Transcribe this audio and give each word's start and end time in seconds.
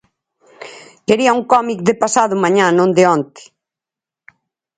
Quería 1.07 1.35
un 1.37 1.43
cómic 1.53 1.79
de 1.87 1.95
pasado 2.03 2.33
mañá, 2.43 2.65
non 2.77 2.89
de 2.97 3.03
onte. 3.15 3.43